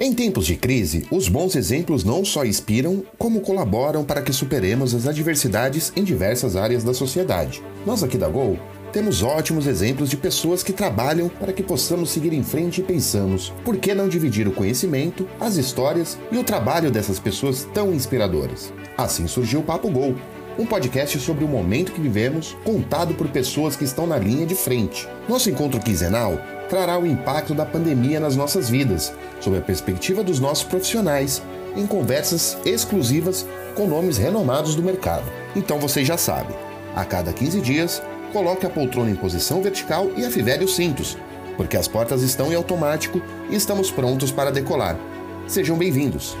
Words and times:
Em 0.00 0.14
tempos 0.14 0.46
de 0.46 0.54
crise, 0.54 1.08
os 1.10 1.28
bons 1.28 1.56
exemplos 1.56 2.04
não 2.04 2.24
só 2.24 2.44
inspiram, 2.44 3.02
como 3.18 3.40
colaboram 3.40 4.04
para 4.04 4.22
que 4.22 4.32
superemos 4.32 4.94
as 4.94 5.08
adversidades 5.08 5.92
em 5.96 6.04
diversas 6.04 6.54
áreas 6.54 6.84
da 6.84 6.94
sociedade. 6.94 7.60
Nós 7.84 8.04
aqui 8.04 8.16
da 8.16 8.28
Gol 8.28 8.56
temos 8.92 9.24
ótimos 9.24 9.66
exemplos 9.66 10.08
de 10.08 10.16
pessoas 10.16 10.62
que 10.62 10.72
trabalham 10.72 11.28
para 11.28 11.52
que 11.52 11.64
possamos 11.64 12.10
seguir 12.10 12.32
em 12.32 12.44
frente 12.44 12.80
e 12.80 12.84
pensamos, 12.84 13.52
por 13.64 13.76
que 13.76 13.92
não 13.92 14.08
dividir 14.08 14.46
o 14.46 14.52
conhecimento, 14.52 15.28
as 15.40 15.56
histórias 15.56 16.16
e 16.30 16.38
o 16.38 16.44
trabalho 16.44 16.92
dessas 16.92 17.18
pessoas 17.18 17.66
tão 17.74 17.92
inspiradoras? 17.92 18.72
Assim 18.96 19.26
surgiu 19.26 19.58
o 19.58 19.64
Papo 19.64 19.90
Gol, 19.90 20.14
um 20.56 20.64
podcast 20.64 21.18
sobre 21.18 21.44
o 21.44 21.48
momento 21.48 21.90
que 21.90 22.00
vivemos, 22.00 22.56
contado 22.62 23.14
por 23.14 23.26
pessoas 23.26 23.74
que 23.74 23.84
estão 23.84 24.06
na 24.06 24.16
linha 24.16 24.46
de 24.46 24.54
frente. 24.54 25.08
Nosso 25.28 25.50
encontro 25.50 25.80
quinzenal 25.80 26.38
trará 26.68 26.98
o 26.98 27.06
impacto 27.06 27.54
da 27.54 27.64
pandemia 27.64 28.20
nas 28.20 28.36
nossas 28.36 28.68
vidas, 28.68 29.12
sob 29.40 29.56
a 29.56 29.60
perspectiva 29.60 30.22
dos 30.22 30.38
nossos 30.38 30.64
profissionais, 30.64 31.42
em 31.76 31.86
conversas 31.86 32.58
exclusivas 32.64 33.46
com 33.74 33.86
nomes 33.86 34.18
renomados 34.18 34.74
do 34.74 34.82
mercado. 34.82 35.24
Então 35.54 35.78
vocês 35.78 36.06
já 36.06 36.16
sabem, 36.16 36.56
a 36.94 37.04
cada 37.04 37.32
15 37.32 37.60
dias 37.60 38.02
coloque 38.32 38.66
a 38.66 38.70
poltrona 38.70 39.10
em 39.10 39.16
posição 39.16 39.62
vertical 39.62 40.10
e 40.16 40.24
afivele 40.24 40.64
os 40.64 40.76
cintos, 40.76 41.16
porque 41.56 41.76
as 41.76 41.88
portas 41.88 42.22
estão 42.22 42.52
em 42.52 42.54
automático 42.54 43.22
e 43.50 43.56
estamos 43.56 43.90
prontos 43.90 44.30
para 44.30 44.52
decolar. 44.52 44.96
Sejam 45.46 45.76
bem-vindos! 45.76 46.36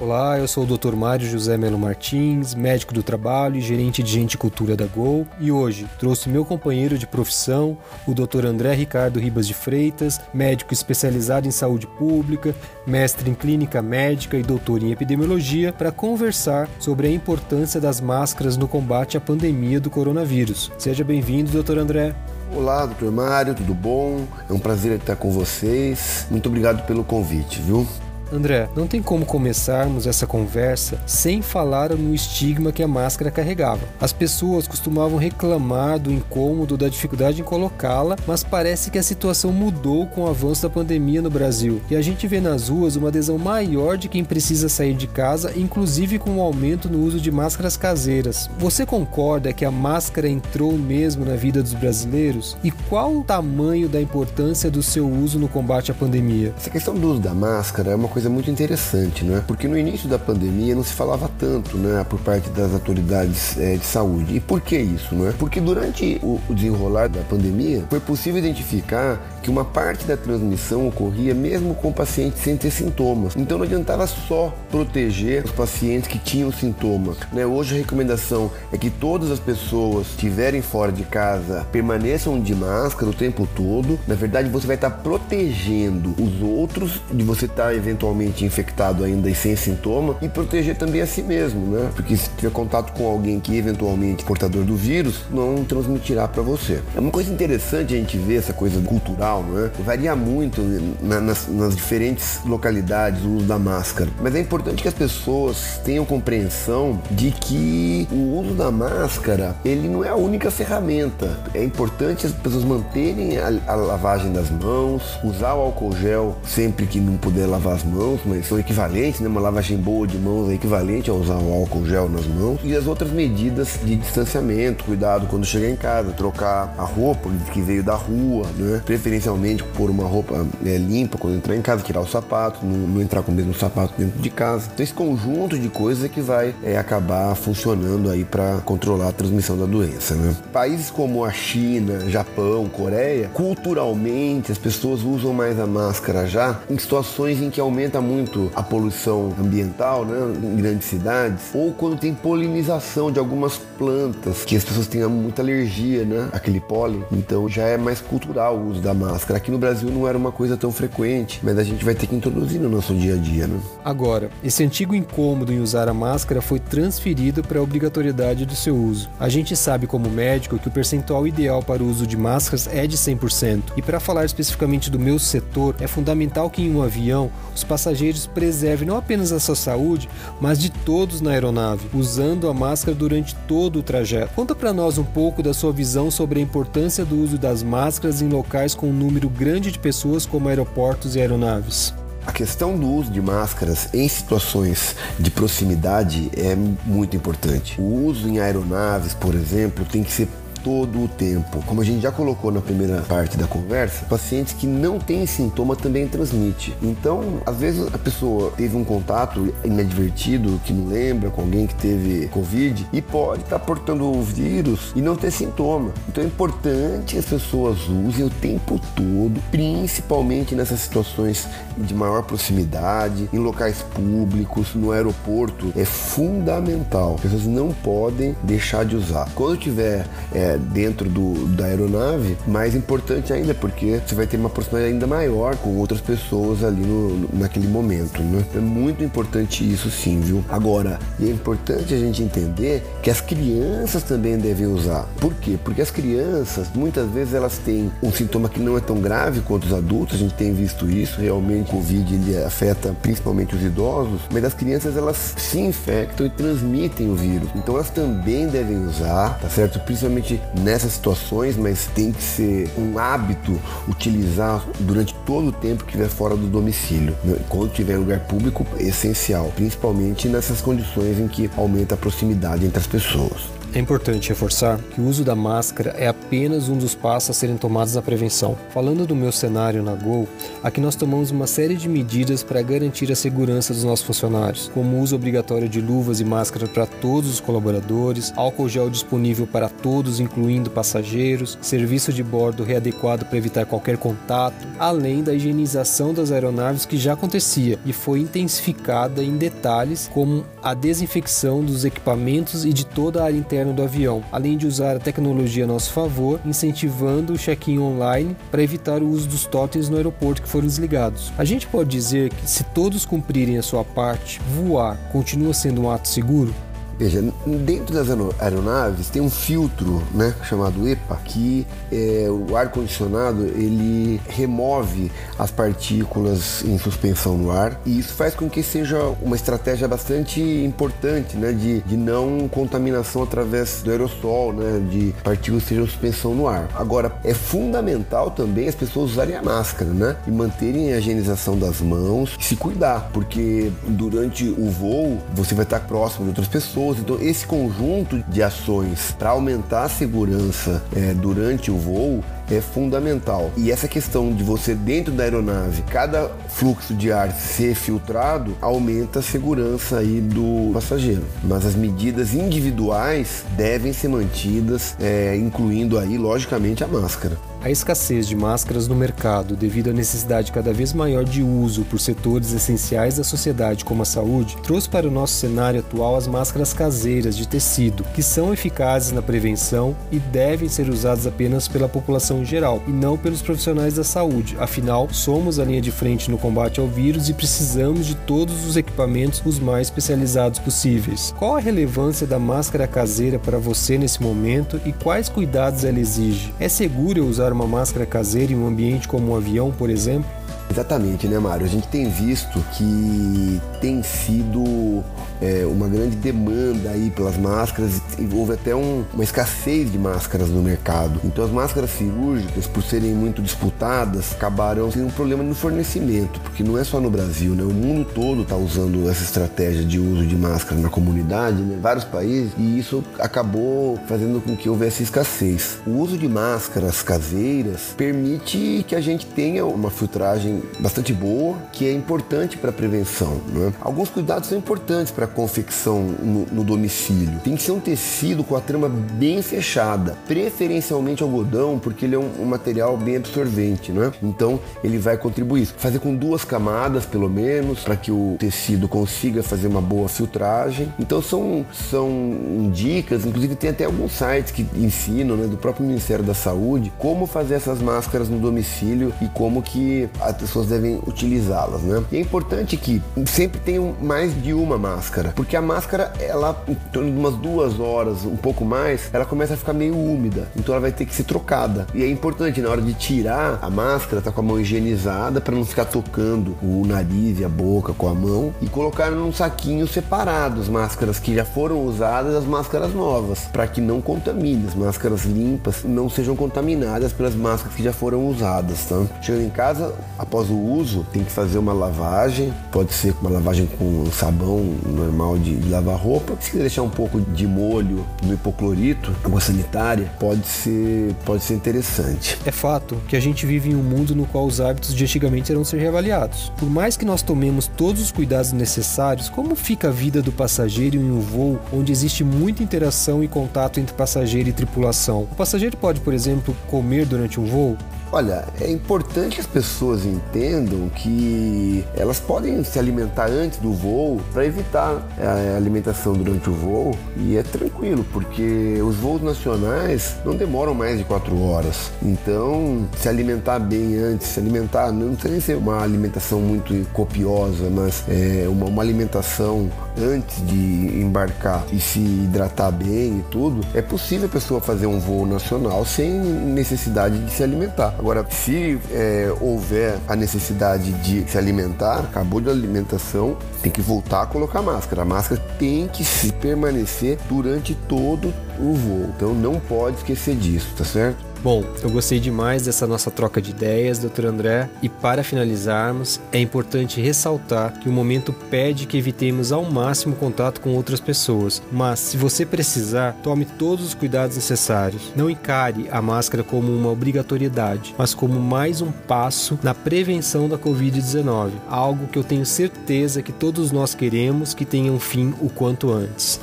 Olá, 0.00 0.38
eu 0.38 0.46
sou 0.46 0.62
o 0.62 0.78
Dr. 0.78 0.94
Mário 0.94 1.28
José 1.28 1.56
Melo 1.56 1.76
Martins, 1.76 2.54
médico 2.54 2.94
do 2.94 3.02
trabalho 3.02 3.56
e 3.56 3.60
gerente 3.60 4.00
de 4.00 4.12
gente 4.12 4.34
e 4.34 4.38
cultura 4.38 4.76
da 4.76 4.86
Gol, 4.86 5.26
e 5.40 5.50
hoje 5.50 5.88
trouxe 5.98 6.28
meu 6.28 6.44
companheiro 6.44 6.96
de 6.96 7.04
profissão, 7.04 7.76
o 8.06 8.14
Dr. 8.14 8.46
André 8.46 8.74
Ricardo 8.74 9.18
Ribas 9.18 9.44
de 9.44 9.54
Freitas, 9.54 10.20
médico 10.32 10.72
especializado 10.72 11.48
em 11.48 11.50
saúde 11.50 11.88
pública, 11.88 12.54
mestre 12.86 13.28
em 13.28 13.34
clínica 13.34 13.82
médica 13.82 14.36
e 14.36 14.42
doutor 14.44 14.84
em 14.84 14.92
epidemiologia, 14.92 15.72
para 15.72 15.90
conversar 15.90 16.68
sobre 16.78 17.08
a 17.08 17.10
importância 17.10 17.80
das 17.80 18.00
máscaras 18.00 18.56
no 18.56 18.68
combate 18.68 19.16
à 19.16 19.20
pandemia 19.20 19.80
do 19.80 19.90
coronavírus. 19.90 20.70
Seja 20.78 21.02
bem-vindo, 21.02 21.60
Dr. 21.60 21.76
André. 21.76 22.14
Olá, 22.54 22.86
doutor 22.86 23.10
Mário, 23.10 23.52
tudo 23.52 23.74
bom? 23.74 24.24
É 24.48 24.52
um 24.52 24.60
prazer 24.60 24.92
estar 24.92 25.16
com 25.16 25.32
vocês. 25.32 26.24
Muito 26.30 26.48
obrigado 26.48 26.86
pelo 26.86 27.02
convite, 27.02 27.60
viu? 27.60 27.84
André, 28.32 28.68
não 28.76 28.86
tem 28.86 29.02
como 29.02 29.24
começarmos 29.24 30.06
essa 30.06 30.26
conversa 30.26 30.98
sem 31.06 31.40
falar 31.40 31.90
no 31.90 32.14
estigma 32.14 32.72
que 32.72 32.82
a 32.82 32.88
máscara 32.88 33.30
carregava. 33.30 33.88
As 34.00 34.12
pessoas 34.12 34.68
costumavam 34.68 35.18
reclamar 35.18 35.98
do 35.98 36.12
incômodo, 36.12 36.76
da 36.76 36.88
dificuldade 36.88 37.40
em 37.40 37.44
colocá-la, 37.44 38.16
mas 38.26 38.44
parece 38.44 38.90
que 38.90 38.98
a 38.98 39.02
situação 39.02 39.52
mudou 39.52 40.06
com 40.06 40.22
o 40.22 40.28
avanço 40.28 40.62
da 40.62 40.70
pandemia 40.70 41.22
no 41.22 41.30
Brasil. 41.30 41.80
E 41.90 41.96
a 41.96 42.02
gente 42.02 42.26
vê 42.26 42.40
nas 42.40 42.68
ruas 42.68 42.96
uma 42.96 43.08
adesão 43.08 43.38
maior 43.38 43.96
de 43.96 44.08
quem 44.08 44.24
precisa 44.24 44.68
sair 44.68 44.94
de 44.94 45.06
casa, 45.06 45.52
inclusive 45.56 46.18
com 46.18 46.30
o 46.30 46.36
um 46.36 46.42
aumento 46.42 46.88
no 46.88 47.02
uso 47.04 47.20
de 47.20 47.30
máscaras 47.30 47.76
caseiras. 47.76 48.50
Você 48.58 48.84
concorda 48.84 49.52
que 49.52 49.64
a 49.64 49.70
máscara 49.70 50.28
entrou 50.28 50.72
mesmo 50.72 51.24
na 51.24 51.36
vida 51.36 51.62
dos 51.62 51.74
brasileiros? 51.74 52.56
E 52.62 52.70
qual 52.70 53.16
o 53.16 53.24
tamanho 53.24 53.88
da 53.88 54.00
importância 54.00 54.70
do 54.70 54.82
seu 54.82 55.08
uso 55.08 55.38
no 55.38 55.48
combate 55.48 55.90
à 55.90 55.94
pandemia? 55.94 56.52
Essa 56.56 56.70
questão 56.70 56.94
do 56.94 57.12
uso 57.12 57.20
da 57.20 57.34
máscara 57.34 57.90
é 57.90 57.94
uma 57.94 58.08
coisa 58.08 58.17
coisa 58.18 58.28
muito 58.28 58.50
interessante, 58.50 59.24
né? 59.24 59.44
Porque 59.46 59.68
no 59.68 59.78
início 59.78 60.08
da 60.08 60.18
pandemia 60.18 60.74
não 60.74 60.82
se 60.82 60.92
falava 60.92 61.30
tanto, 61.38 61.76
né, 61.76 62.04
por 62.08 62.18
parte 62.18 62.50
das 62.50 62.74
autoridades 62.74 63.56
é, 63.56 63.76
de 63.76 63.84
saúde. 63.84 64.34
E 64.34 64.40
por 64.40 64.60
que 64.60 64.76
isso, 64.76 65.14
né? 65.14 65.32
Porque 65.38 65.60
durante 65.60 66.18
o, 66.20 66.40
desenrolar 66.50 67.08
da 67.08 67.20
pandemia 67.20 67.84
foi 67.88 68.00
possível 68.00 68.40
identificar 68.40 69.20
que 69.40 69.48
uma 69.48 69.64
parte 69.64 70.04
da 70.04 70.16
transmissão 70.16 70.88
ocorria 70.88 71.32
mesmo 71.32 71.76
com 71.76 71.92
pacientes 71.92 72.42
sem 72.42 72.56
ter 72.56 72.72
sintomas. 72.72 73.36
Então 73.36 73.56
não 73.56 73.64
adiantava 73.64 74.04
só 74.08 74.52
proteger 74.68 75.44
os 75.44 75.52
pacientes 75.52 76.08
que 76.08 76.18
tinham 76.18 76.50
sintomas. 76.50 77.18
Né? 77.32 77.46
Hoje 77.46 77.76
a 77.76 77.78
recomendação 77.78 78.50
é 78.72 78.76
que 78.76 78.90
todas 78.90 79.30
as 79.30 79.38
pessoas 79.38 80.08
que 80.08 80.26
estiverem 80.26 80.60
fora 80.60 80.90
de 80.90 81.04
casa 81.04 81.64
permaneçam 81.70 82.40
de 82.40 82.52
máscara 82.52 83.10
o 83.10 83.14
tempo 83.14 83.48
todo. 83.54 83.96
Na 84.08 84.16
verdade, 84.16 84.48
você 84.48 84.66
vai 84.66 84.74
estar 84.74 84.90
protegendo 84.90 86.14
os 86.20 86.42
outros 86.42 87.00
de 87.12 87.22
você 87.22 87.44
estar 87.44 87.72
eventualmente 87.72 88.07
eventualmente 88.08 88.44
infectado 88.44 89.04
ainda 89.04 89.28
e 89.28 89.34
sem 89.34 89.54
sintoma 89.56 90.16
e 90.22 90.28
proteger 90.28 90.76
também 90.76 91.00
a 91.00 91.06
si 91.06 91.22
mesmo, 91.22 91.66
né? 91.66 91.90
Porque 91.94 92.16
se 92.16 92.30
tiver 92.30 92.50
contato 92.50 92.92
com 92.92 93.06
alguém 93.06 93.38
que 93.40 93.56
eventualmente 93.56 94.24
portador 94.24 94.64
do 94.64 94.74
vírus, 94.74 95.20
não 95.30 95.64
transmitirá 95.64 96.26
para 96.26 96.42
você. 96.42 96.80
É 96.96 97.00
uma 97.00 97.10
coisa 97.10 97.32
interessante 97.32 97.94
a 97.94 97.96
gente 97.96 98.16
ver 98.16 98.36
essa 98.36 98.52
coisa 98.52 98.80
cultural, 98.80 99.42
né? 99.42 99.70
Varia 99.80 100.14
muito 100.16 100.62
na, 101.02 101.20
nas, 101.20 101.48
nas 101.48 101.76
diferentes 101.76 102.40
localidades 102.44 103.22
o 103.22 103.36
uso 103.36 103.46
da 103.46 103.58
máscara, 103.58 104.10
mas 104.20 104.34
é 104.34 104.40
importante 104.40 104.82
que 104.82 104.88
as 104.88 104.94
pessoas 104.94 105.80
tenham 105.84 106.04
compreensão 106.04 107.00
de 107.10 107.30
que 107.30 108.08
o 108.10 108.38
uso 108.40 108.54
da 108.54 108.70
máscara 108.70 109.56
ele 109.64 109.88
não 109.88 110.04
é 110.04 110.08
a 110.08 110.16
única 110.16 110.50
ferramenta. 110.50 111.38
É 111.54 111.62
importante 111.62 112.26
as 112.26 112.32
pessoas 112.32 112.64
manterem 112.64 113.38
a, 113.38 113.52
a 113.66 113.74
lavagem 113.74 114.32
das 114.32 114.50
mãos, 114.50 115.02
usar 115.22 115.54
o 115.54 115.60
álcool 115.60 115.94
gel 115.96 116.36
sempre 116.44 116.86
que 116.86 117.00
não 117.00 117.16
puder 117.16 117.46
lavar 117.46 117.74
as 117.74 117.84
mãos 117.84 117.97
mãos, 117.98 118.20
mas 118.24 118.46
são 118.46 118.58
equivalentes, 118.58 119.20
né? 119.20 119.28
Uma 119.28 119.40
lavagem 119.40 119.76
boa 119.76 120.06
de 120.06 120.16
mãos 120.16 120.48
é 120.50 120.54
equivalente 120.54 121.10
a 121.10 121.12
usar 121.12 121.34
um 121.34 121.52
álcool 121.52 121.84
gel 121.84 122.08
nas 122.08 122.26
mãos. 122.26 122.60
E 122.62 122.74
as 122.76 122.86
outras 122.86 123.10
medidas 123.10 123.78
de 123.82 123.96
distanciamento, 123.96 124.84
cuidado 124.84 125.26
quando 125.26 125.44
chegar 125.44 125.68
em 125.68 125.76
casa, 125.76 126.12
trocar 126.12 126.72
a 126.78 126.84
roupa 126.84 127.28
que 127.52 127.60
veio 127.60 127.82
da 127.82 127.94
rua, 127.94 128.46
né? 128.56 128.80
Preferencialmente 128.84 129.64
pôr 129.76 129.90
uma 129.90 130.04
roupa 130.04 130.46
é, 130.64 130.76
limpa 130.76 131.18
quando 131.18 131.36
entrar 131.36 131.56
em 131.56 131.62
casa, 131.62 131.82
tirar 131.82 132.00
o 132.00 132.06
sapato, 132.06 132.64
não, 132.64 132.86
não, 132.86 133.02
entrar 133.02 133.22
com 133.22 133.32
o 133.32 133.34
mesmo 133.34 133.54
sapato 133.54 133.94
dentro 133.98 134.20
de 134.20 134.30
casa. 134.30 134.68
Então 134.72 134.84
esse 134.84 134.94
conjunto 134.94 135.58
de 135.58 135.68
coisas 135.68 136.04
é 136.04 136.08
que 136.08 136.20
vai 136.20 136.54
é, 136.62 136.78
acabar 136.78 137.34
funcionando 137.34 138.10
aí 138.10 138.24
para 138.24 138.58
controlar 138.64 139.08
a 139.08 139.12
transmissão 139.12 139.58
da 139.58 139.66
doença, 139.66 140.14
né? 140.14 140.36
Países 140.52 140.90
como 140.90 141.24
a 141.24 141.32
China, 141.32 142.08
Japão, 142.08 142.68
Coreia, 142.68 143.28
culturalmente 143.32 144.52
as 144.52 144.58
pessoas 144.58 145.02
usam 145.02 145.32
mais 145.32 145.58
a 145.58 145.66
máscara 145.66 146.26
já 146.26 146.60
em 146.70 146.78
situações 146.78 147.40
em 147.40 147.50
que 147.50 147.60
aumenta 147.60 147.87
muito 148.00 148.50
a 148.54 148.62
poluição 148.62 149.32
ambiental, 149.40 150.04
né, 150.04 150.18
em 150.42 150.56
grandes 150.56 150.86
cidades, 150.86 151.44
ou 151.54 151.72
quando 151.72 151.98
tem 151.98 152.12
polinização 152.12 153.10
de 153.10 153.18
algumas 153.18 153.56
plantas, 153.56 154.44
que 154.44 154.54
as 154.54 154.64
pessoas 154.64 154.86
têm 154.86 155.06
muita 155.06 155.40
alergia, 155.40 156.04
né, 156.04 156.28
aquele 156.32 156.60
pólen. 156.60 157.02
Então 157.10 157.48
já 157.48 157.62
é 157.62 157.78
mais 157.78 158.00
cultural 158.00 158.56
o 158.56 158.70
uso 158.70 158.80
da 158.80 158.92
máscara. 158.92 159.38
Aqui 159.38 159.50
no 159.50 159.58
Brasil 159.58 159.90
não 159.90 160.06
era 160.06 160.18
uma 160.18 160.30
coisa 160.30 160.56
tão 160.56 160.70
frequente, 160.70 161.40
mas 161.42 161.58
a 161.58 161.64
gente 161.64 161.84
vai 161.84 161.94
ter 161.94 162.06
que 162.06 162.14
introduzir 162.14 162.60
no 162.60 162.68
nosso 162.68 162.94
dia 162.94 163.14
a 163.14 163.16
dia, 163.16 163.46
né? 163.46 163.58
Agora, 163.84 164.30
esse 164.44 164.62
antigo 164.62 164.94
incômodo 164.94 165.52
em 165.52 165.60
usar 165.60 165.88
a 165.88 165.94
máscara 165.94 166.42
foi 166.42 166.58
transferido 166.58 167.42
para 167.42 167.58
a 167.58 167.62
obrigatoriedade 167.62 168.44
do 168.44 168.54
seu 168.54 168.76
uso. 168.76 169.08
A 169.18 169.28
gente 169.28 169.56
sabe 169.56 169.86
como 169.86 170.10
médico 170.10 170.58
que 170.58 170.68
o 170.68 170.70
percentual 170.70 171.26
ideal 171.26 171.62
para 171.62 171.82
o 171.82 171.88
uso 171.88 172.06
de 172.06 172.16
máscaras 172.16 172.66
é 172.66 172.86
de 172.86 172.96
100%. 172.96 173.62
E 173.76 173.82
para 173.82 174.00
falar 174.00 174.24
especificamente 174.24 174.90
do 174.90 174.98
meu 174.98 175.18
setor, 175.18 175.76
é 175.80 175.86
fundamental 175.86 176.50
que 176.50 176.62
em 176.62 176.74
um 176.74 176.82
avião 176.82 177.30
os 177.54 177.64
passageiros 177.78 178.26
preservem 178.26 178.88
não 178.88 178.96
apenas 178.96 179.30
a 179.30 179.38
sua 179.38 179.54
saúde, 179.54 180.08
mas 180.40 180.58
de 180.58 180.68
todos 180.68 181.20
na 181.20 181.30
aeronave, 181.30 181.86
usando 181.94 182.48
a 182.48 182.54
máscara 182.54 182.92
durante 182.92 183.36
todo 183.46 183.78
o 183.78 183.82
trajeto. 183.84 184.34
Conta 184.34 184.52
para 184.52 184.72
nós 184.72 184.98
um 184.98 185.04
pouco 185.04 185.44
da 185.44 185.54
sua 185.54 185.72
visão 185.72 186.10
sobre 186.10 186.40
a 186.40 186.42
importância 186.42 187.04
do 187.04 187.22
uso 187.22 187.38
das 187.38 187.62
máscaras 187.62 188.20
em 188.20 188.28
locais 188.28 188.74
com 188.74 188.88
um 188.88 188.92
número 188.92 189.28
grande 189.28 189.70
de 189.70 189.78
pessoas, 189.78 190.26
como 190.26 190.48
aeroportos 190.48 191.14
e 191.14 191.20
aeronaves. 191.20 191.94
A 192.26 192.32
questão 192.32 192.76
do 192.76 192.86
uso 192.88 193.12
de 193.12 193.22
máscaras 193.22 193.88
em 193.94 194.08
situações 194.08 194.96
de 195.18 195.30
proximidade 195.30 196.30
é 196.36 196.56
muito 196.84 197.16
importante. 197.16 197.80
O 197.80 198.06
uso 198.06 198.28
em 198.28 198.40
aeronaves, 198.40 199.14
por 199.14 199.34
exemplo, 199.34 199.84
tem 199.84 200.02
que 200.02 200.12
ser 200.12 200.28
todo 200.62 201.04
o 201.04 201.08
tempo. 201.08 201.62
Como 201.66 201.80
a 201.80 201.84
gente 201.84 202.02
já 202.02 202.12
colocou 202.12 202.50
na 202.50 202.60
primeira 202.60 203.02
parte 203.02 203.36
da 203.36 203.46
conversa, 203.46 204.04
pacientes 204.06 204.52
que 204.52 204.66
não 204.66 204.98
têm 204.98 205.26
sintoma 205.26 205.76
também 205.76 206.06
transmite. 206.06 206.76
Então, 206.82 207.40
às 207.46 207.56
vezes 207.56 207.86
a 207.92 207.98
pessoa 207.98 208.52
teve 208.56 208.76
um 208.76 208.84
contato 208.84 209.52
inadvertido, 209.64 210.60
que 210.64 210.72
não 210.72 210.88
lembra, 210.88 211.30
com 211.30 211.42
alguém 211.42 211.66
que 211.66 211.74
teve 211.74 212.28
Covid 212.28 212.86
e 212.92 213.00
pode 213.00 213.42
estar 213.42 213.58
tá 213.58 213.64
portando 213.64 214.04
o 214.04 214.22
vírus 214.22 214.92
e 214.94 215.00
não 215.00 215.16
ter 215.16 215.30
sintoma. 215.30 215.92
Então 216.08 216.22
é 216.22 216.26
importante 216.26 217.14
que 217.14 217.18
as 217.18 217.24
pessoas 217.24 217.88
usem 217.88 218.24
o 218.24 218.30
tempo 218.30 218.80
todo, 218.94 219.40
principalmente 219.50 220.54
nessas 220.54 220.80
situações 220.80 221.46
de 221.76 221.94
maior 221.94 222.22
proximidade, 222.22 223.28
em 223.32 223.38
locais 223.38 223.82
públicos, 223.94 224.74
no 224.74 224.92
aeroporto. 224.92 225.72
É 225.76 225.84
fundamental. 225.84 227.14
As 227.16 227.20
pessoas 227.22 227.46
não 227.46 227.72
podem 227.72 228.36
deixar 228.42 228.84
de 228.84 228.96
usar. 228.96 229.28
Quando 229.34 229.56
tiver 229.58 230.06
é, 230.32 230.57
dentro 230.58 231.08
do, 231.08 231.46
da 231.48 231.66
aeronave, 231.66 232.36
mais 232.46 232.74
importante 232.74 233.32
ainda, 233.32 233.54
porque 233.54 234.00
você 234.04 234.14
vai 234.14 234.26
ter 234.26 234.36
uma 234.36 234.50
proximidade 234.50 234.92
ainda 234.92 235.06
maior 235.06 235.56
com 235.56 235.76
outras 235.76 236.00
pessoas 236.00 236.62
ali 236.64 236.82
no, 236.82 237.28
naquele 237.32 237.66
momento. 237.66 238.22
Né? 238.22 238.44
É 238.54 238.58
muito 238.58 239.02
importante 239.02 239.68
isso 239.70 239.90
sim, 239.90 240.20
viu? 240.20 240.44
Agora, 240.48 240.98
é 241.20 241.26
importante 241.26 241.94
a 241.94 241.98
gente 241.98 242.22
entender 242.22 242.82
que 243.02 243.10
as 243.10 243.20
crianças 243.20 244.02
também 244.02 244.38
devem 244.38 244.66
usar. 244.66 245.06
Por 245.20 245.34
quê? 245.34 245.58
Porque 245.62 245.82
as 245.82 245.90
crianças, 245.90 246.68
muitas 246.74 247.08
vezes, 247.10 247.34
elas 247.34 247.58
têm 247.58 247.90
um 248.02 248.12
sintoma 248.12 248.48
que 248.48 248.60
não 248.60 248.76
é 248.76 248.80
tão 248.80 249.00
grave 249.00 249.40
quanto 249.40 249.64
os 249.64 249.72
adultos, 249.72 250.16
a 250.16 250.18
gente 250.18 250.34
tem 250.34 250.52
visto 250.52 250.88
isso, 250.90 251.20
realmente 251.20 251.68
o 251.70 251.72
Covid 251.72 252.14
ele 252.14 252.36
afeta 252.42 252.94
principalmente 253.02 253.54
os 253.54 253.62
idosos, 253.62 254.20
mas 254.32 254.44
as 254.44 254.54
crianças 254.54 254.96
elas 254.96 255.34
se 255.36 255.58
infectam 255.60 256.26
e 256.26 256.30
transmitem 256.30 257.10
o 257.10 257.14
vírus. 257.14 257.48
Então 257.54 257.74
elas 257.74 257.90
também 257.90 258.48
devem 258.48 258.84
usar, 258.86 259.38
tá 259.38 259.48
certo? 259.48 259.78
Principalmente 259.80 260.37
nessas 260.60 260.92
situações, 260.92 261.56
mas 261.56 261.86
tem 261.94 262.12
que 262.12 262.22
ser 262.22 262.70
um 262.78 262.98
hábito 262.98 263.58
utilizar 263.88 264.64
durante 264.80 265.14
todo 265.26 265.48
o 265.48 265.52
tempo 265.52 265.84
que 265.84 265.90
estiver 265.90 266.08
fora 266.08 266.36
do 266.36 266.46
domicílio. 266.46 267.16
Né? 267.24 267.36
Quando 267.48 267.70
estiver 267.70 267.94
em 267.94 267.98
lugar 267.98 268.20
público, 268.20 268.66
é 268.78 268.84
essencial, 268.84 269.52
principalmente 269.54 270.28
nessas 270.28 270.60
condições 270.60 271.18
em 271.18 271.28
que 271.28 271.50
aumenta 271.56 271.94
a 271.94 271.98
proximidade 271.98 272.64
entre 272.64 272.78
as 272.78 272.86
pessoas. 272.86 273.57
É 273.74 273.78
importante 273.78 274.30
reforçar 274.30 274.78
que 274.94 275.00
o 275.00 275.06
uso 275.06 275.22
da 275.22 275.36
máscara 275.36 275.94
é 275.98 276.08
apenas 276.08 276.70
um 276.70 276.78
dos 276.78 276.94
passos 276.94 277.30
a 277.30 277.32
serem 277.34 277.58
tomados 277.58 277.94
na 277.94 278.00
prevenção. 278.00 278.56
Falando 278.70 279.06
do 279.06 279.14
meu 279.14 279.30
cenário 279.30 279.82
na 279.82 279.94
Gol, 279.94 280.26
aqui 280.64 280.80
nós 280.80 280.96
tomamos 280.96 281.30
uma 281.30 281.46
série 281.46 281.76
de 281.76 281.86
medidas 281.86 282.42
para 282.42 282.62
garantir 282.62 283.12
a 283.12 283.14
segurança 283.14 283.74
dos 283.74 283.84
nossos 283.84 284.06
funcionários, 284.06 284.70
como 284.72 284.96
o 284.96 285.00
uso 285.00 285.14
obrigatório 285.14 285.68
de 285.68 285.82
luvas 285.82 286.18
e 286.18 286.24
máscaras 286.24 286.70
para 286.70 286.86
todos 286.86 287.30
os 287.30 287.40
colaboradores, 287.40 288.32
álcool 288.36 288.70
gel 288.70 288.88
disponível 288.88 289.46
para 289.46 289.68
todos, 289.68 290.18
incluindo 290.18 290.70
passageiros, 290.70 291.58
serviço 291.60 292.10
de 292.10 292.22
bordo 292.22 292.64
readequado 292.64 293.26
para 293.26 293.36
evitar 293.36 293.66
qualquer 293.66 293.98
contato, 293.98 294.66
além 294.78 295.22
da 295.22 295.34
higienização 295.34 296.14
das 296.14 296.32
aeronaves 296.32 296.86
que 296.86 296.96
já 296.96 297.12
acontecia 297.12 297.78
e 297.84 297.92
foi 297.92 298.20
intensificada 298.20 299.22
em 299.22 299.36
detalhes, 299.36 300.10
como 300.12 300.44
a 300.62 300.72
desinfecção 300.72 301.62
dos 301.62 301.84
equipamentos 301.84 302.64
e 302.64 302.72
de 302.72 302.86
toda 302.86 303.20
a 303.20 303.26
área 303.26 303.36
interna 303.36 303.57
interno 303.58 303.72
do 303.72 303.82
avião, 303.82 304.22
além 304.30 304.56
de 304.56 304.66
usar 304.66 304.96
a 304.96 305.00
tecnologia 305.00 305.64
a 305.64 305.66
nosso 305.66 305.92
favor, 305.92 306.40
incentivando 306.44 307.32
o 307.32 307.38
check-in 307.38 307.80
online 307.80 308.36
para 308.52 308.62
evitar 308.62 309.02
o 309.02 309.08
uso 309.08 309.26
dos 309.26 309.46
totens 309.46 309.88
no 309.88 309.96
aeroporto 309.96 310.42
que 310.42 310.48
foram 310.48 310.66
desligados. 310.66 311.32
A 311.36 311.44
gente 311.44 311.66
pode 311.66 311.90
dizer 311.90 312.30
que 312.30 312.48
se 312.48 312.62
todos 312.62 313.04
cumprirem 313.04 313.58
a 313.58 313.62
sua 313.62 313.84
parte, 313.84 314.40
voar 314.54 314.96
continua 315.10 315.52
sendo 315.52 315.82
um 315.82 315.90
ato 315.90 316.06
seguro? 316.06 316.54
Veja, 316.98 317.22
dentro 317.46 317.94
das 317.94 318.08
aeronaves 318.40 319.08
tem 319.08 319.22
um 319.22 319.30
filtro, 319.30 320.02
né, 320.12 320.34
chamado 320.42 320.86
EPA, 320.88 321.16
que 321.24 321.64
é, 321.92 322.26
o 322.28 322.56
ar 322.56 322.70
condicionado 322.70 323.44
ele 323.44 324.20
remove 324.28 325.10
as 325.38 325.50
partículas 325.50 326.64
em 326.64 326.76
suspensão 326.76 327.38
no 327.38 327.52
ar 327.52 327.80
e 327.86 328.00
isso 328.00 328.14
faz 328.14 328.34
com 328.34 328.50
que 328.50 328.64
seja 328.64 328.98
uma 329.22 329.36
estratégia 329.36 329.86
bastante 329.86 330.40
importante, 330.40 331.36
né, 331.36 331.52
de, 331.52 331.80
de 331.82 331.96
não 331.96 332.48
contaminação 332.48 333.22
através 333.22 333.80
do 333.82 333.90
aerossol, 333.92 334.52
né, 334.52 334.82
de 334.90 335.14
partículas 335.22 335.62
que 335.62 335.68
sejam 335.68 335.86
suspensão 335.86 336.34
no 336.34 336.48
ar. 336.48 336.68
Agora 336.74 337.12
é 337.22 337.32
fundamental 337.32 338.32
também 338.32 338.66
as 338.66 338.74
pessoas 338.74 339.12
usarem 339.12 339.36
a 339.36 339.42
máscara, 339.42 339.90
né, 339.90 340.16
e 340.26 340.32
manterem 340.32 340.92
a 340.92 340.98
higienização 340.98 341.56
das 341.56 341.80
mãos, 341.80 342.36
se 342.40 342.56
cuidar, 342.56 343.10
porque 343.12 343.70
durante 343.86 344.48
o 344.48 344.68
voo 344.68 345.18
você 345.32 345.54
vai 345.54 345.64
estar 345.64 345.80
próximo 345.80 346.24
de 346.24 346.30
outras 346.30 346.48
pessoas 346.48 346.87
Então, 346.96 347.20
esse 347.20 347.46
conjunto 347.46 348.18
de 348.28 348.42
ações 348.42 349.12
para 349.18 349.30
aumentar 349.30 349.84
a 349.84 349.88
segurança 349.88 350.82
é, 350.94 351.12
durante 351.12 351.70
o 351.70 351.76
voo 351.76 352.24
é 352.50 352.60
fundamental. 352.60 353.50
E 353.56 353.70
essa 353.70 353.88
questão 353.88 354.32
de 354.32 354.42
você 354.42 354.74
dentro 354.74 355.12
da 355.12 355.24
aeronave, 355.24 355.82
cada 355.82 356.28
fluxo 356.48 356.94
de 356.94 357.12
ar 357.12 357.32
ser 357.32 357.74
filtrado, 357.74 358.56
aumenta 358.60 359.20
a 359.20 359.22
segurança 359.22 359.98
aí 359.98 360.20
do 360.20 360.70
passageiro. 360.72 361.24
Mas 361.42 361.64
as 361.64 361.74
medidas 361.74 362.34
individuais 362.34 363.44
devem 363.56 363.92
ser 363.92 364.08
mantidas, 364.08 364.96
é, 365.00 365.36
incluindo 365.36 365.98
aí, 365.98 366.16
logicamente, 366.18 366.82
a 366.82 366.88
máscara. 366.88 367.36
A 367.60 367.70
escassez 367.70 368.28
de 368.28 368.36
máscaras 368.36 368.86
no 368.86 368.94
mercado, 368.94 369.56
devido 369.56 369.90
à 369.90 369.92
necessidade 369.92 370.52
cada 370.52 370.72
vez 370.72 370.92
maior 370.92 371.24
de 371.24 371.42
uso 371.42 371.82
por 371.84 371.98
setores 371.98 372.52
essenciais 372.52 373.16
da 373.16 373.24
sociedade, 373.24 373.84
como 373.84 374.02
a 374.02 374.06
saúde, 374.06 374.56
trouxe 374.62 374.88
para 374.88 375.08
o 375.08 375.10
nosso 375.10 375.34
cenário 375.34 375.80
atual 375.80 376.14
as 376.14 376.28
máscaras 376.28 376.72
caseiras 376.72 377.36
de 377.36 377.48
tecido, 377.48 378.04
que 378.14 378.22
são 378.22 378.52
eficazes 378.52 379.10
na 379.10 379.20
prevenção 379.20 379.96
e 380.12 380.20
devem 380.20 380.68
ser 380.68 380.88
usadas 380.88 381.26
apenas 381.26 381.66
pela 381.66 381.88
população 381.88 382.37
geral 382.44 382.82
e 382.86 382.90
não 382.90 383.16
pelos 383.16 383.42
profissionais 383.42 383.94
da 383.94 384.04
saúde. 384.04 384.56
Afinal, 384.58 385.08
somos 385.10 385.58
a 385.58 385.64
linha 385.64 385.80
de 385.80 385.90
frente 385.90 386.30
no 386.30 386.38
combate 386.38 386.80
ao 386.80 386.86
vírus 386.86 387.28
e 387.28 387.34
precisamos 387.34 388.06
de 388.06 388.14
todos 388.14 388.66
os 388.66 388.76
equipamentos 388.76 389.42
os 389.44 389.58
mais 389.58 389.88
especializados 389.88 390.58
possíveis. 390.58 391.34
Qual 391.38 391.56
a 391.56 391.60
relevância 391.60 392.26
da 392.26 392.38
máscara 392.38 392.86
caseira 392.86 393.38
para 393.38 393.58
você 393.58 393.98
nesse 393.98 394.22
momento 394.22 394.80
e 394.84 394.92
quais 394.92 395.28
cuidados 395.28 395.84
ela 395.84 395.98
exige? 395.98 396.52
É 396.58 396.68
seguro 396.68 397.26
usar 397.26 397.52
uma 397.52 397.66
máscara 397.66 398.06
caseira 398.06 398.52
em 398.52 398.56
um 398.56 398.66
ambiente 398.66 399.08
como 399.08 399.32
um 399.32 399.36
avião, 399.36 399.70
por 399.70 399.90
exemplo? 399.90 400.30
Exatamente, 400.70 401.26
né, 401.26 401.38
Mário? 401.38 401.64
A 401.64 401.68
gente 401.68 401.88
tem 401.88 402.08
visto 402.08 402.62
que 402.76 403.60
tem 403.80 404.02
sido 404.02 405.02
é, 405.40 405.64
uma 405.66 405.88
grande 405.88 406.16
demanda 406.16 406.90
aí 406.90 407.10
pelas 407.10 407.36
máscaras 407.36 408.00
e 408.18 408.28
houve 408.32 408.52
até 408.52 408.74
um, 408.74 409.04
uma 409.12 409.24
escassez 409.24 409.90
de 409.90 409.98
máscaras 409.98 410.48
no 410.48 410.62
mercado. 410.62 411.20
Então 411.24 411.44
as 411.44 411.50
máscaras 411.50 411.90
cirúrgicas, 411.90 412.66
por 412.66 412.82
serem 412.82 413.12
muito 413.12 413.40
disputadas, 413.40 414.32
acabaram 414.32 414.90
sendo 414.90 415.06
um 415.06 415.10
problema 415.10 415.42
no 415.42 415.54
fornecimento, 415.54 416.40
porque 416.40 416.62
não 416.62 416.78
é 416.78 416.84
só 416.84 417.00
no 417.00 417.10
Brasil, 417.10 417.54
né? 417.54 417.62
O 417.62 417.72
mundo 417.72 418.06
todo 418.14 418.42
está 418.42 418.56
usando 418.56 419.08
essa 419.08 419.22
estratégia 419.22 419.84
de 419.84 419.98
uso 419.98 420.26
de 420.26 420.36
máscara 420.36 420.80
na 420.80 420.88
comunidade, 420.88 421.62
né? 421.62 421.78
Vários 421.80 422.04
países, 422.04 422.52
e 422.58 422.78
isso 422.78 423.02
acabou 423.18 423.98
fazendo 424.06 424.40
com 424.40 424.56
que 424.56 424.68
houvesse 424.68 425.02
escassez. 425.02 425.78
O 425.86 425.90
uso 425.92 426.18
de 426.18 426.28
máscaras 426.28 427.02
caseiras 427.02 427.94
permite 427.96 428.84
que 428.86 428.94
a 428.94 429.00
gente 429.00 429.26
tenha 429.26 429.64
uma 429.64 429.90
filtragem 429.90 430.57
bastante 430.78 431.12
boa, 431.12 431.56
que 431.72 431.86
é 431.86 431.92
importante 431.92 432.56
para 432.56 432.70
a 432.70 432.72
prevenção. 432.72 433.40
Né? 433.48 433.72
Alguns 433.80 434.08
cuidados 434.08 434.48
são 434.48 434.58
importantes 434.58 435.12
para 435.12 435.26
confecção 435.26 436.02
no, 436.02 436.46
no, 436.46 436.64
domicílio. 436.64 437.40
Tem 437.40 437.56
que 437.56 437.62
ser 437.62 437.72
um 437.72 437.80
tecido 437.80 438.44
com 438.44 438.56
a 438.56 438.60
trama 438.60 438.88
bem 438.88 439.42
fechada, 439.42 440.16
preferencialmente 440.26 441.22
algodão, 441.22 441.78
porque 441.78 442.04
ele 442.04 442.14
é 442.14 442.18
um, 442.18 442.42
um 442.42 442.44
material 442.44 442.96
bem 442.96 443.16
absorvente, 443.16 443.92
né? 443.92 444.12
Então 444.22 444.60
ele 444.82 444.98
vai 444.98 445.16
contribuir. 445.16 445.66
Fazer 445.66 445.98
com 445.98 446.14
duas 446.14 446.44
camadas, 446.44 447.04
pelo 447.04 447.28
menos, 447.28 447.80
para 447.80 447.96
que 447.96 448.10
o 448.10 448.36
tecido 448.38 448.88
consiga 448.88 449.42
fazer 449.42 449.68
uma 449.68 449.80
boa 449.80 450.08
filtragem. 450.08 450.92
Então 450.98 451.22
são, 451.22 451.64
são 451.72 452.70
dicas, 452.72 453.24
inclusive 453.24 453.54
tem 453.54 453.70
até 453.70 453.84
alguns 453.84 454.12
sites 454.12 454.52
que 454.52 454.66
ensinam, 454.74 455.36
né, 455.36 455.46
do 455.46 455.56
próprio 455.56 455.86
Ministério 455.86 456.24
da 456.24 456.34
Saúde, 456.34 456.92
como 456.98 457.26
fazer 457.26 457.54
essas 457.54 457.80
máscaras 457.80 458.28
no 458.28 458.38
domicílio 458.38 459.12
e 459.20 459.26
como 459.28 459.62
que 459.62 460.08
pessoas 460.48 460.66
devem 460.66 461.00
utilizá-las, 461.06 461.82
né? 461.82 462.02
E 462.10 462.16
é 462.16 462.20
importante 462.20 462.76
que 462.76 463.02
sempre 463.26 463.60
tenham 463.60 463.94
mais 464.00 464.40
de 464.42 464.52
uma 464.52 464.76
máscara 464.78 465.32
porque 465.34 465.56
a 465.56 465.62
máscara, 465.62 466.12
ela, 466.20 466.62
em 466.68 466.74
torno 466.92 467.10
de 467.10 467.18
umas 467.18 467.34
duas 467.34 467.80
horas, 467.80 468.24
um 468.24 468.36
pouco 468.36 468.64
mais, 468.64 469.08
ela 469.12 469.24
começa 469.24 469.54
a 469.54 469.56
ficar 469.56 469.72
meio 469.72 469.96
úmida, 469.96 470.48
então 470.56 470.74
ela 470.74 470.80
vai 470.80 470.92
ter 470.92 471.06
que 471.06 471.14
ser 471.14 471.24
trocada. 471.24 471.86
E 471.94 472.02
é 472.02 472.08
importante 472.08 472.60
na 472.60 472.68
hora 472.68 472.82
de 472.82 472.94
tirar 472.94 473.58
a 473.60 473.70
máscara, 473.70 474.22
tá 474.22 474.30
com 474.30 474.40
a 474.40 474.44
mão 474.44 474.60
higienizada 474.60 475.40
para 475.40 475.54
não 475.54 475.64
ficar 475.64 475.86
tocando 475.86 476.56
o 476.62 476.84
nariz 476.86 477.40
e 477.40 477.44
a 477.44 477.48
boca 477.48 477.92
com 477.92 478.08
a 478.08 478.14
mão 478.14 478.54
e 478.60 478.68
colocar 478.68 479.10
num 479.10 479.32
saquinho 479.32 479.86
separado 479.86 480.60
as 480.60 480.68
máscaras 480.68 481.18
que 481.18 481.34
já 481.34 481.44
foram 481.44 481.84
usadas 481.84 482.34
as 482.34 482.44
máscaras 482.44 482.94
novas, 482.94 483.40
para 483.52 483.66
que 483.66 483.80
não 483.80 484.00
contamine, 484.00 484.66
as 484.68 484.74
máscaras 484.74 485.24
limpas 485.24 485.84
não 485.84 486.08
sejam 486.08 486.36
contaminadas 486.36 487.12
pelas 487.12 487.34
máscaras 487.34 487.74
que 487.74 487.82
já 487.82 487.92
foram 487.92 488.26
usadas, 488.26 488.84
tá? 488.84 489.04
Chegando 489.20 489.44
em 489.44 489.50
casa, 489.50 489.94
após 490.18 490.37
o 490.46 490.72
uso, 490.74 491.04
tem 491.12 491.24
que 491.24 491.30
fazer 491.30 491.58
uma 491.58 491.72
lavagem, 491.72 492.52
pode 492.70 492.92
ser 492.92 493.14
uma 493.20 493.30
lavagem 493.30 493.66
com 493.78 494.06
sabão 494.12 494.74
normal 494.86 495.38
de, 495.38 495.58
lavar 495.68 495.98
roupa. 495.98 496.34
Se 496.40 496.50
quiser 496.50 496.62
deixar 496.62 496.82
um 496.82 496.90
pouco 496.90 497.20
de 497.20 497.46
molho 497.46 498.06
no 498.22 498.34
hipoclorito, 498.34 499.14
água 499.24 499.40
sanitária, 499.40 500.10
pode 500.18 500.46
ser, 500.46 501.14
pode 501.24 501.42
ser 501.42 501.54
interessante. 501.54 502.38
É 502.44 502.52
fato 502.52 502.96
que 503.08 503.16
a 503.16 503.20
gente 503.20 503.44
vive 503.44 503.70
em 503.70 503.74
um 503.74 503.82
mundo 503.82 504.14
no 504.14 504.26
qual 504.26 504.46
os 504.46 504.60
hábitos 504.60 504.94
de 504.94 505.04
antigamente 505.04 505.50
irão 505.52 505.64
ser 505.64 505.78
reavaliados. 505.78 506.52
Por 506.56 506.70
mais 506.70 506.96
que 506.96 507.04
nós 507.04 507.22
tomemos 507.22 507.66
todos 507.66 508.00
os 508.00 508.12
cuidados 508.12 508.52
necessários, 508.52 509.28
como 509.28 509.54
fica 509.54 509.88
a 509.88 509.92
vida 509.92 510.22
do 510.22 510.32
passageiro 510.32 510.96
em 510.96 511.10
um 511.10 511.20
voo 511.20 511.58
onde 511.72 511.92
existe 511.92 512.22
muita 512.22 512.62
interação 512.62 513.22
e 513.22 513.28
contato 513.28 513.80
entre 513.80 513.94
passageiro 513.94 514.48
e 514.48 514.52
tripulação? 514.52 515.22
O 515.22 515.34
passageiro 515.34 515.76
pode, 515.76 516.00
por 516.00 516.14
exemplo, 516.14 516.56
comer 516.68 517.06
durante 517.06 517.40
um 517.40 517.44
voo? 517.44 517.76
Olha, 518.10 518.46
é 518.60 518.70
importante 518.70 519.34
que 519.34 519.40
as 519.40 519.46
pessoas 519.46 520.06
entendam 520.18 520.88
que 520.90 521.84
elas 521.96 522.20
podem 522.20 522.62
se 522.64 522.78
alimentar 522.78 523.28
antes 523.30 523.58
do 523.58 523.72
voo 523.72 524.20
para 524.32 524.44
evitar 524.44 524.68
complementar 524.68 525.02
a 525.18 525.56
alimentação 525.56 526.12
durante 526.12 526.48
o 526.48 526.52
voo 526.52 526.94
e 527.16 527.36
é 527.36 527.42
tranquilo, 527.42 528.04
porque 528.12 528.80
os 528.82 528.96
voos 528.96 529.22
nacionais 529.22 530.16
não 530.24 530.34
demoram 530.34 530.74
mais 530.74 530.98
de 530.98 531.04
quatro 531.04 531.40
horas. 531.42 531.90
Então, 532.02 532.86
se 532.96 533.08
alimentar 533.08 533.58
bem 533.58 533.96
antes, 533.96 534.28
se 534.28 534.40
alimentar, 534.40 534.92
não 534.92 535.14
precisa 535.14 535.40
ser 535.40 535.56
uma 535.56 535.82
alimentação 535.82 536.40
muito 536.40 536.86
copiosa, 536.92 537.68
mas 537.70 538.04
é 538.08 538.46
uma, 538.48 538.66
uma 538.66 538.82
alimentação 538.82 539.68
antes 540.00 540.44
de 540.46 541.00
embarcar 541.00 541.64
e 541.72 541.80
se 541.80 541.98
hidratar 541.98 542.70
bem 542.70 543.18
e 543.18 543.24
tudo, 543.30 543.60
é 543.74 543.82
possível 543.82 544.26
a 544.26 544.30
pessoa 544.30 544.60
fazer 544.60 544.86
um 544.86 544.98
voo 544.98 545.26
nacional 545.26 545.84
sem 545.84 546.10
necessidade 546.10 547.18
de 547.18 547.30
se 547.30 547.42
alimentar. 547.42 547.94
Agora, 547.98 548.24
se 548.30 548.78
é, 548.90 549.32
houver 549.40 549.98
a 550.08 550.14
necessidade 550.14 550.92
de 551.02 551.28
se 551.30 551.36
alimentar, 551.36 552.00
acabou 552.00 552.40
de 552.40 552.48
alimentação, 552.48 553.36
tem 553.62 553.70
que 553.70 553.80
voltar 553.80 554.22
a 554.22 554.26
colocar 554.26 554.62
máscara. 554.62 555.02
A 555.02 555.04
máscara 555.04 555.40
tem 555.58 555.88
que 555.88 556.04
se 556.04 556.32
permanecer 556.32 557.18
durante 557.28 557.74
todo 557.74 558.28
o 558.28 558.47
voo. 558.58 559.10
Então 559.16 559.34
não 559.34 559.60
pode 559.60 559.98
esquecer 559.98 560.36
disso, 560.36 560.68
tá 560.76 560.84
certo? 560.84 561.28
Bom, 561.42 561.62
eu 561.82 561.90
gostei 561.90 562.18
demais 562.18 562.62
dessa 562.62 562.84
nossa 562.84 563.12
troca 563.12 563.40
de 563.40 563.50
ideias, 563.50 563.98
Dr. 563.98 564.26
André, 564.26 564.68
e 564.82 564.88
para 564.88 565.22
finalizarmos, 565.22 566.20
é 566.32 566.40
importante 566.40 567.00
ressaltar 567.00 567.78
que 567.78 567.88
o 567.88 567.92
momento 567.92 568.32
pede 568.32 568.86
que 568.86 568.98
evitemos 568.98 569.52
ao 569.52 569.64
máximo 569.64 570.16
contato 570.16 570.60
com 570.60 570.74
outras 570.74 570.98
pessoas, 570.98 571.62
mas 571.70 572.00
se 572.00 572.16
você 572.16 572.44
precisar, 572.44 573.16
tome 573.22 573.44
todos 573.44 573.86
os 573.86 573.94
cuidados 573.94 574.34
necessários. 574.34 575.12
Não 575.14 575.30
encare 575.30 575.86
a 575.92 576.02
máscara 576.02 576.42
como 576.42 576.72
uma 576.72 576.90
obrigatoriedade, 576.90 577.94
mas 577.96 578.14
como 578.14 578.40
mais 578.40 578.80
um 578.80 578.90
passo 578.90 579.58
na 579.62 579.74
prevenção 579.74 580.48
da 580.48 580.58
Covid-19, 580.58 581.52
algo 581.68 582.08
que 582.08 582.18
eu 582.18 582.24
tenho 582.24 582.44
certeza 582.44 583.22
que 583.22 583.32
todos 583.32 583.70
nós 583.70 583.94
queremos 583.94 584.54
que 584.54 584.64
tenha 584.64 584.90
um 584.90 584.98
fim 584.98 585.32
o 585.40 585.48
quanto 585.48 585.92
antes. 585.92 586.40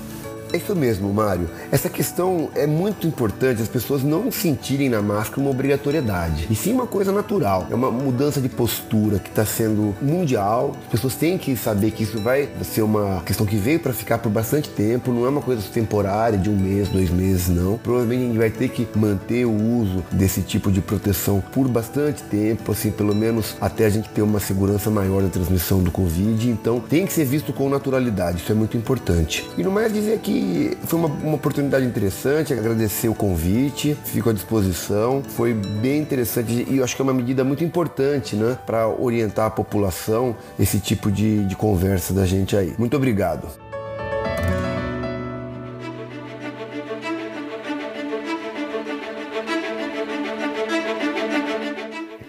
É 0.56 0.58
isso 0.58 0.74
mesmo, 0.74 1.14
Mário. 1.14 1.50
Essa 1.70 1.90
questão 1.90 2.50
é 2.56 2.66
muito 2.66 3.06
importante 3.06 3.62
as 3.62 3.68
pessoas 3.68 4.04
não 4.04 4.32
sentirem 4.32 4.88
na 4.88 5.02
máscara 5.02 5.42
uma 5.42 5.50
obrigatoriedade, 5.50 6.48
e 6.50 6.56
sim 6.56 6.72
uma 6.72 6.88
coisa 6.88 7.12
natural. 7.12 7.68
É 7.70 7.76
uma 7.76 7.92
mudança 7.92 8.40
de 8.40 8.48
postura 8.48 9.20
que 9.20 9.28
está 9.28 9.46
sendo 9.46 9.94
mundial. 10.02 10.72
As 10.86 10.92
pessoas 10.92 11.16
têm 11.16 11.38
que 11.38 11.58
saber 11.58 11.92
que 11.92 12.04
isso 12.04 12.22
vai 12.22 12.48
ser 12.64 12.84
uma 12.84 13.22
questão 13.26 13.46
que 13.46 13.58
veio 13.58 13.82
para 13.82 13.92
ficar 13.92 14.20
por 14.20 14.30
bastante 14.30 14.70
tempo, 14.70 15.12
não 15.12 15.26
é 15.26 15.30
uma 15.30 15.42
coisa 15.42 15.62
temporária 15.74 16.40
de 16.40 16.50
um 16.50 16.56
mês, 16.56 16.88
dois 16.88 17.10
meses, 17.10 17.50
não. 17.50 17.78
Provavelmente 17.78 18.22
a 18.22 18.28
gente 18.28 18.38
vai 18.38 18.50
ter 18.50 18.70
que 18.70 18.88
manter 18.98 19.44
o 19.44 19.52
uso 19.54 20.06
desse 20.10 20.40
tipo 20.40 20.72
de 20.72 20.80
proteção 20.80 21.44
por 21.52 21.68
bastante 21.68 22.24
tempo, 22.24 22.72
assim, 22.72 22.92
pelo 22.92 23.14
menos 23.14 23.58
até 23.60 23.86
a 23.86 23.90
gente 23.90 24.08
ter 24.08 24.22
uma 24.22 24.40
segurança 24.40 24.90
maior 24.90 25.22
da 25.22 25.28
transmissão 25.28 25.84
do 25.84 25.92
Covid. 25.92 26.50
Então 26.50 26.80
tem 26.80 27.06
que 27.06 27.12
ser 27.12 27.26
visto 27.26 27.52
com 27.52 27.68
naturalidade, 27.68 28.38
isso 28.38 28.54
é 28.54 28.56
muito 28.56 28.78
importante. 28.78 29.46
E 29.58 29.62
no 29.62 29.70
mais 29.70 29.92
dizer 29.92 30.14
foi 30.86 31.00
uma, 31.00 31.08
uma 31.08 31.36
oportunidade 31.36 31.86
interessante, 31.86 32.54
agradecer 32.54 33.08
o 33.08 33.16
convite, 33.16 33.98
fico 34.06 34.30
à 34.30 34.34
disposição. 34.34 35.24
Foi 35.24 35.54
bem 35.54 36.00
interessante 36.00 36.66
e 36.70 36.78
eu 36.78 36.84
acho 36.84 36.96
que 36.96 37.02
é 37.02 37.04
uma 37.04 37.14
medida 37.14 37.44
muito 37.44 37.64
importante, 37.64 38.36
né, 38.36 38.58
para 38.66 38.88
orientar 38.88 39.46
a 39.46 39.50
população 39.50 40.36
esse 40.60 40.80
tipo 40.80 41.12
de, 41.12 41.46
de 41.46 41.56
conversa 41.56 42.14
da 42.14 42.26
gente 42.26 42.56
aí. 42.56 42.74
Muito 42.78 42.96
obrigado. 42.96 43.48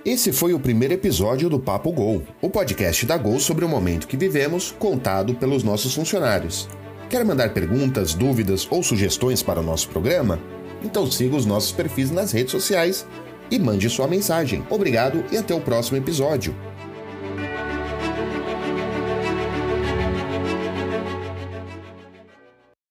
Esse 0.04 0.32
foi 0.32 0.54
o 0.54 0.60
primeiro 0.60 0.94
episódio 0.94 1.50
do 1.50 1.58
Papo 1.58 1.90
Gol, 1.90 2.22
o 2.40 2.48
podcast 2.48 3.04
da 3.04 3.18
Gol 3.18 3.40
sobre 3.40 3.64
o 3.64 3.68
momento 3.68 4.06
que 4.06 4.16
vivemos, 4.16 4.70
contado 4.78 5.34
pelos 5.34 5.64
nossos 5.64 5.94
funcionários. 5.94 6.68
Quer 7.08 7.24
mandar 7.24 7.50
perguntas, 7.50 8.14
dúvidas 8.14 8.66
ou 8.68 8.82
sugestões 8.82 9.40
para 9.40 9.60
o 9.60 9.62
nosso 9.62 9.88
programa? 9.88 10.40
Então 10.82 11.08
siga 11.08 11.36
os 11.36 11.46
nossos 11.46 11.70
perfis 11.70 12.10
nas 12.10 12.32
redes 12.32 12.50
sociais 12.50 13.06
e 13.48 13.58
mande 13.60 13.88
sua 13.88 14.08
mensagem. 14.08 14.66
Obrigado 14.68 15.24
e 15.30 15.36
até 15.36 15.54
o 15.54 15.60
próximo 15.60 15.96
episódio. 15.96 16.54